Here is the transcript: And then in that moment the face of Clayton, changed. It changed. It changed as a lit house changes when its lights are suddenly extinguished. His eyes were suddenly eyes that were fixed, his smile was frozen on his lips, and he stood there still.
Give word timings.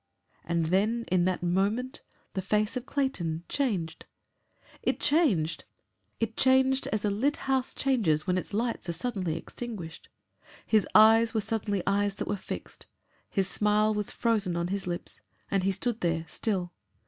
And 0.43 0.65
then 0.65 1.05
in 1.11 1.25
that 1.25 1.43
moment 1.43 2.01
the 2.33 2.41
face 2.41 2.75
of 2.75 2.87
Clayton, 2.87 3.43
changed. 3.47 4.07
It 4.81 4.99
changed. 4.99 5.63
It 6.19 6.35
changed 6.35 6.87
as 6.87 7.05
a 7.05 7.11
lit 7.11 7.37
house 7.45 7.75
changes 7.75 8.25
when 8.25 8.35
its 8.35 8.51
lights 8.51 8.89
are 8.89 8.93
suddenly 8.93 9.37
extinguished. 9.37 10.09
His 10.65 10.87
eyes 10.95 11.35
were 11.35 11.41
suddenly 11.41 11.83
eyes 11.85 12.15
that 12.15 12.27
were 12.27 12.35
fixed, 12.35 12.87
his 13.29 13.47
smile 13.47 13.93
was 13.93 14.11
frozen 14.11 14.55
on 14.55 14.69
his 14.69 14.87
lips, 14.87 15.21
and 15.51 15.61
he 15.61 15.71
stood 15.71 15.99
there 16.01 16.25
still. 16.27 16.71